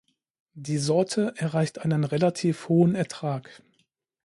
Die 0.55 0.79
Sorte 0.79 1.35
erreicht 1.37 1.77
einen 1.85 2.03
relativ 2.05 2.69
hohen 2.69 2.95
Ertrag. 2.95 3.61